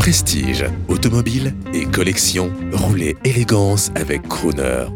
[0.00, 4.86] Prestige, automobile et collection, roulez élégance avec Crooner.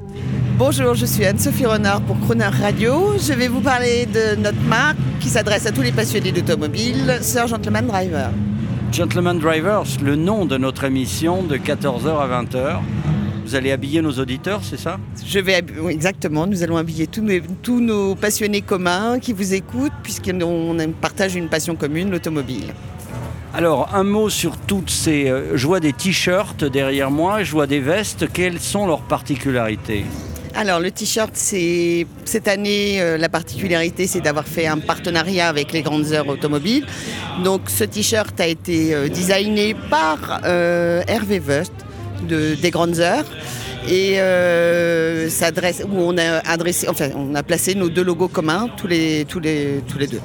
[0.57, 3.13] Bonjour, je suis Anne-Sophie Renard pour Crooner Radio.
[3.19, 7.47] Je vais vous parler de notre marque qui s'adresse à tous les passionnés d'automobile, Sir
[7.49, 8.31] Gentleman Driver.
[8.93, 12.79] Gentleman Drivers, le nom de notre émission de 14h à 20h.
[13.45, 14.97] Vous allez habiller nos auditeurs, c'est ça?
[15.27, 16.47] Je vais hab- oui, exactement.
[16.47, 21.49] Nous allons habiller tous nos, tous nos passionnés communs qui vous écoutent, puisqu'on partage une
[21.51, 22.73] passion commune, l'automobile.
[23.57, 25.29] Alors, un mot sur toutes ces...
[25.31, 28.27] euh, je vois des t-shirts derrière moi, je vois des vestes.
[28.33, 30.05] Quelles sont leurs particularités?
[30.57, 35.73] Alors le t-shirt, c'est cette année euh, la particularité, c'est d'avoir fait un partenariat avec
[35.73, 36.85] les grandes heures automobiles.
[37.45, 41.73] Donc ce t-shirt a été euh, designé par Hervé Wust
[42.29, 43.25] de, des grandes heures
[43.89, 45.29] et euh,
[47.15, 50.21] on a placé nos deux logos communs tous les deux.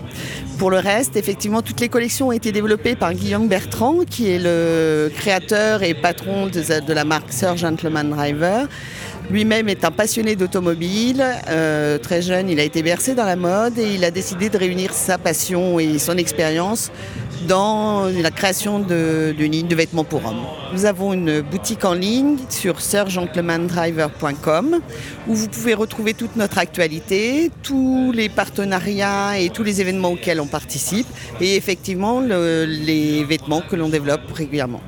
[0.57, 4.39] Pour le reste, effectivement, toutes les collections ont été développées par Guillaume Bertrand, qui est
[4.39, 8.67] le créateur et patron de, de la marque Sir Gentleman Driver.
[9.29, 11.23] Lui-même est un passionné d'automobile.
[11.49, 14.57] Euh, très jeune, il a été bercé dans la mode et il a décidé de
[14.57, 16.91] réunir sa passion et son expérience
[17.47, 20.41] dans la création d'une ligne de vêtements pour hommes.
[20.73, 24.79] Nous avons une boutique en ligne sur sirgentlemandriver.com
[25.27, 30.41] où vous pouvez retrouver toute notre actualité, tous les partenariats et tous les événements auxquels
[30.41, 31.07] on participe
[31.41, 34.81] et effectivement le- les vêtements que l'on développe régulièrement.